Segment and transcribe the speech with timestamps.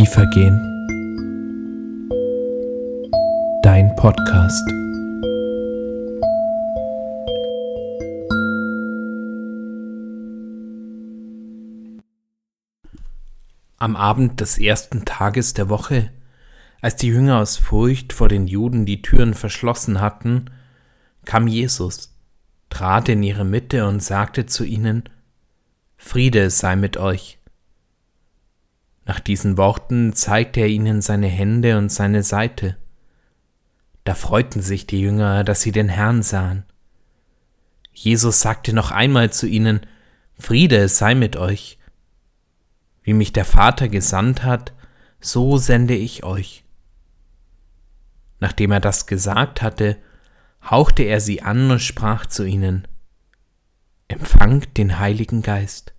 [0.00, 0.58] Tiefer gehen.
[3.62, 4.66] Dein Podcast.
[13.76, 16.10] Am Abend des ersten Tages der Woche,
[16.80, 20.46] als die Jünger aus Furcht vor den Juden die Türen verschlossen hatten,
[21.26, 22.16] kam Jesus,
[22.70, 25.04] trat in ihre Mitte und sagte zu ihnen,
[25.98, 27.39] Friede sei mit euch.
[29.10, 32.76] Nach diesen Worten zeigte er ihnen seine Hände und seine Seite.
[34.04, 36.62] Da freuten sich die Jünger, dass sie den Herrn sahen.
[37.92, 39.80] Jesus sagte noch einmal zu ihnen,
[40.38, 41.76] Friede sei mit euch.
[43.02, 44.74] Wie mich der Vater gesandt hat,
[45.18, 46.62] so sende ich euch.
[48.38, 49.96] Nachdem er das gesagt hatte,
[50.62, 52.86] hauchte er sie an und sprach zu ihnen,
[54.06, 55.94] Empfangt den Heiligen Geist.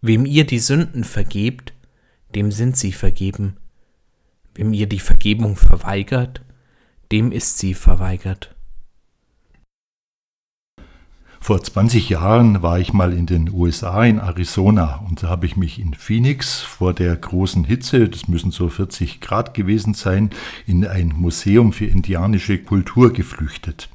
[0.00, 1.72] Wem ihr die Sünden vergebt,
[2.34, 3.56] dem sind sie vergeben.
[4.54, 6.42] Wem ihr die Vergebung verweigert,
[7.10, 8.54] dem ist sie verweigert.
[11.42, 15.56] Vor 20 Jahren war ich mal in den USA, in Arizona, und da habe ich
[15.56, 20.30] mich in Phoenix vor der großen Hitze, das müssen so 40 Grad gewesen sein,
[20.68, 23.88] in ein Museum für indianische Kultur geflüchtet.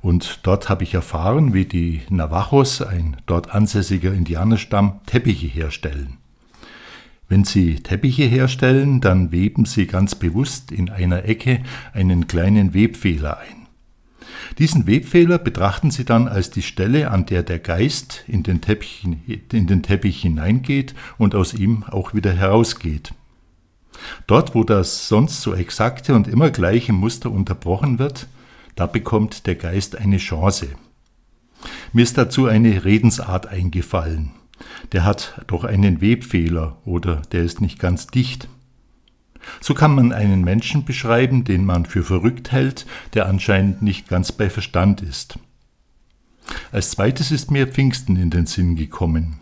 [0.00, 6.18] Und dort habe ich erfahren, wie die Navajos, ein dort ansässiger Indianerstamm, Teppiche herstellen.
[7.32, 11.62] Wenn Sie Teppiche herstellen, dann weben Sie ganz bewusst in einer Ecke
[11.94, 13.68] einen kleinen Webfehler ein.
[14.58, 19.08] Diesen Webfehler betrachten Sie dann als die Stelle, an der der Geist in den, Teppich,
[19.50, 23.14] in den Teppich hineingeht und aus ihm auch wieder herausgeht.
[24.26, 28.26] Dort, wo das sonst so exakte und immer gleiche Muster unterbrochen wird,
[28.74, 30.68] da bekommt der Geist eine Chance.
[31.94, 34.32] Mir ist dazu eine Redensart eingefallen.
[34.92, 38.48] Der hat doch einen Webfehler oder der ist nicht ganz dicht.
[39.60, 44.32] So kann man einen Menschen beschreiben, den man für verrückt hält, der anscheinend nicht ganz
[44.32, 45.38] bei Verstand ist.
[46.70, 49.38] Als zweites ist mir Pfingsten in den Sinn gekommen.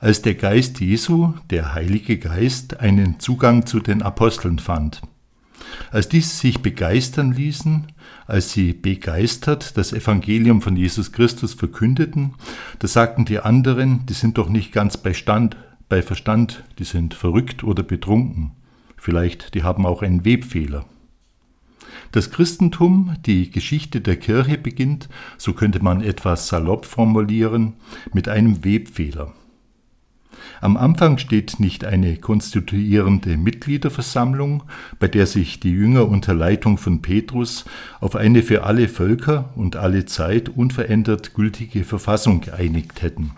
[0.00, 5.02] Als der Geist Jesu, der Heilige Geist, einen Zugang zu den Aposteln fand.
[5.90, 7.86] Als diese sich begeistern ließen,
[8.26, 12.34] als sie begeistert das Evangelium von Jesus Christus verkündeten,
[12.78, 15.56] da sagten die anderen, die sind doch nicht ganz bei Stand,
[15.88, 18.52] bei Verstand, die sind verrückt oder betrunken.
[18.96, 20.84] Vielleicht, die haben auch einen Webfehler.
[22.12, 27.74] Das Christentum, die Geschichte der Kirche beginnt, so könnte man etwas salopp formulieren,
[28.12, 29.32] mit einem Webfehler.
[30.60, 34.62] Am Anfang steht nicht eine konstituierende Mitgliederversammlung,
[34.98, 37.64] bei der sich die Jünger unter Leitung von Petrus
[38.00, 43.32] auf eine für alle Völker und alle Zeit unverändert gültige Verfassung geeinigt hätten.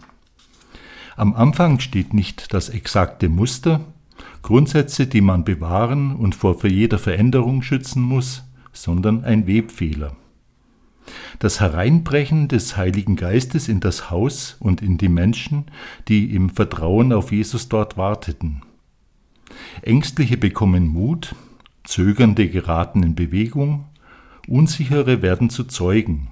[1.17, 3.81] Am Anfang steht nicht das exakte Muster,
[4.43, 10.17] Grundsätze, die man bewahren und vor jeder Veränderung schützen muss, sondern ein Webfehler.
[11.39, 15.67] Das Hereinbrechen des Heiligen Geistes in das Haus und in die Menschen,
[16.09, 18.63] die im Vertrauen auf Jesus dort warteten.
[19.83, 21.35] Ängstliche bekommen Mut,
[21.85, 23.87] Zögernde geraten in Bewegung,
[24.49, 26.29] Unsichere werden zu Zeugen,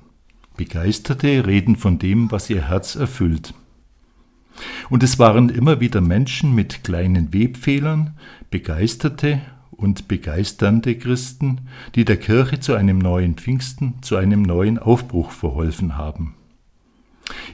[0.56, 3.54] Begeisterte reden von dem, was ihr Herz erfüllt.
[4.90, 8.16] Und es waren immer wieder Menschen mit kleinen Webfehlern,
[8.50, 9.40] begeisterte
[9.80, 11.62] und begeisternde Christen,
[11.94, 16.34] die der Kirche zu einem neuen Pfingsten, zu einem neuen Aufbruch verholfen haben.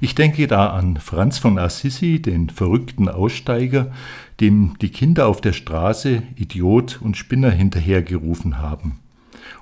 [0.01, 3.93] Ich denke da an Franz von Assisi, den verrückten Aussteiger,
[4.41, 9.01] dem die Kinder auf der Straße Idiot und Spinner hinterhergerufen haben,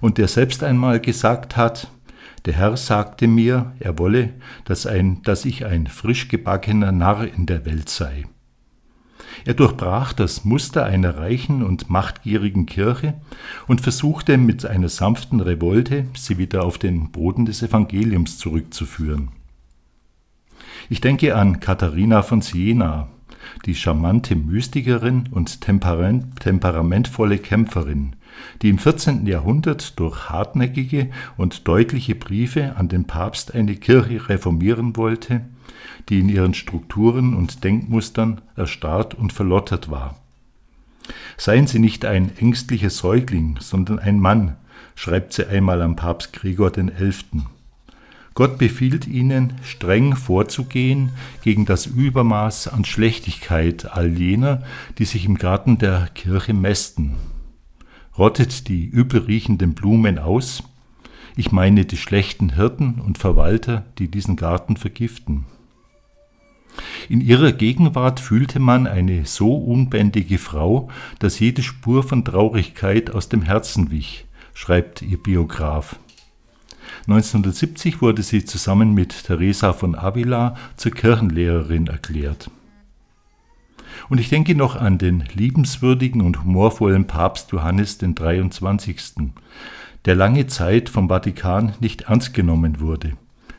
[0.01, 1.91] und der selbst einmal gesagt hat,
[2.45, 7.47] der Herr sagte mir, er wolle, dass, ein, dass ich ein frisch gebackener Narr in
[7.47, 8.25] der Welt sei.
[9.47, 13.15] Er durchbrach das Muster einer reichen und machtgierigen Kirche
[13.67, 19.29] und versuchte mit einer sanften Revolte, sie wieder auf den Boden des Evangeliums zurückzuführen.
[20.89, 23.09] Ich denke an Katharina von Siena,
[23.67, 28.17] die charmante Mystikerin und temperamentvolle Kämpferin,
[28.63, 29.27] die im 14.
[29.27, 35.43] Jahrhundert durch hartnäckige und deutliche Briefe an den Papst eine Kirche reformieren wollte,
[36.09, 40.17] die in ihren Strukturen und Denkmustern erstarrt und verlottert war.
[41.37, 44.57] Seien Sie nicht ein ängstlicher Säugling, sondern ein Mann,
[44.95, 47.43] schreibt sie einmal am Papst Gregor XI.
[48.35, 51.11] Gott befiehlt ihnen, streng vorzugehen
[51.43, 54.63] gegen das Übermaß an Schlechtigkeit all jener,
[54.99, 57.15] die sich im Garten der Kirche mästen.
[58.19, 60.65] Rottet die übelriechenden Blumen aus,
[61.37, 65.47] ich meine die schlechten Hirten und Verwalter, die diesen Garten vergiften.
[67.09, 70.89] In ihrer Gegenwart fühlte man eine so unbändige Frau,
[71.19, 75.99] dass jede Spur von Traurigkeit aus dem Herzen wich, schreibt ihr Biograf.
[77.07, 82.51] 1970 wurde sie zusammen mit Teresa von Avila zur Kirchenlehrerin erklärt.
[84.09, 88.97] Und ich denke noch an den liebenswürdigen und humorvollen Papst Johannes den 23.,
[90.05, 93.13] der lange Zeit vom Vatikan nicht ernst genommen wurde,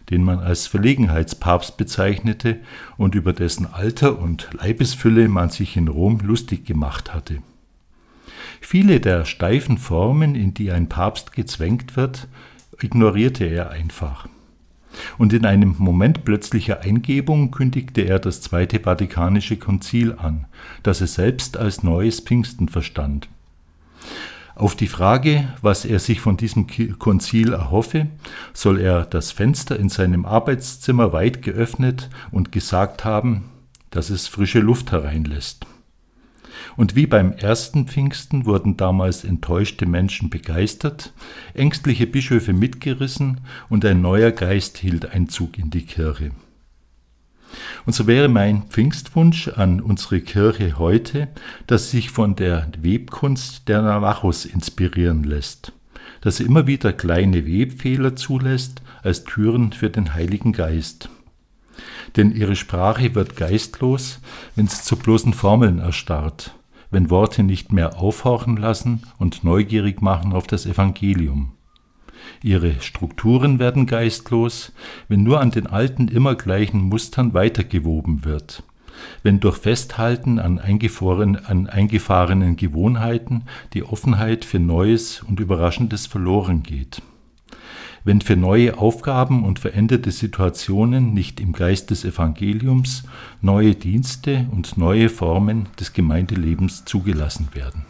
[0.10, 2.60] den man als Verlegenheitspapst bezeichnete
[2.98, 7.42] und über dessen Alter und Leibesfülle man sich in Rom lustig gemacht hatte.
[8.62, 12.28] Viele der steifen Formen, in die ein Papst gezwängt wird,
[12.82, 14.28] ignorierte er einfach.
[15.18, 20.46] Und in einem Moment plötzlicher Eingebung kündigte er das Zweite Vatikanische Konzil an,
[20.84, 23.28] das er selbst als neues Pfingsten verstand.
[24.56, 26.68] Auf die Frage, was er sich von diesem
[26.98, 28.08] Konzil erhoffe,
[28.54, 33.50] soll er das Fenster in seinem Arbeitszimmer weit geöffnet und gesagt haben,
[33.90, 35.66] dass es frische Luft hereinlässt.
[36.78, 41.14] Und wie beim ersten Pfingsten wurden damals enttäuschte Menschen begeistert,
[41.54, 46.32] ängstliche Bischöfe mitgerissen und ein neuer Geist hielt Einzug in die Kirche.
[47.86, 51.28] Und so wäre mein Pfingstwunsch an unsere Kirche heute,
[51.68, 55.74] dass sich von der Webkunst der Navajos inspirieren lässt,
[56.22, 61.10] dass sie immer wieder kleine Webfehler zulässt als Türen für den Heiligen Geist
[62.16, 64.20] denn ihre Sprache wird geistlos,
[64.56, 66.56] wenn sie zu bloßen Formeln erstarrt,
[66.92, 71.55] wenn Worte nicht mehr aufhorchen lassen und neugierig machen auf das Evangelium.
[72.42, 74.74] Ihre Strukturen werden geistlos,
[75.08, 78.64] wenn nur an den alten immer gleichen Mustern weitergewoben wird,
[79.24, 87.02] wenn durch Festhalten an, an eingefahrenen Gewohnheiten die Offenheit für Neues und Überraschendes verloren geht
[88.06, 93.04] wenn für neue Aufgaben und veränderte Situationen nicht im Geist des Evangeliums
[93.42, 97.86] neue Dienste und neue Formen des Gemeindelebens zugelassen werden.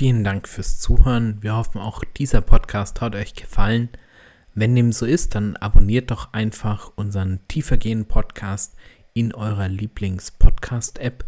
[0.00, 1.42] Vielen Dank fürs Zuhören.
[1.42, 3.90] Wir hoffen, auch dieser Podcast hat euch gefallen.
[4.54, 8.76] Wenn dem so ist, dann abonniert doch einfach unseren tiefergehenden Podcast
[9.12, 11.26] in eurer Lieblings-Podcast-App.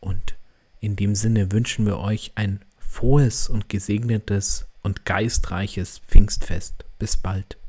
[0.00, 0.34] Und
[0.80, 6.84] in dem Sinne wünschen wir euch ein frohes und gesegnetes und geistreiches Pfingstfest.
[6.98, 7.59] Bis bald.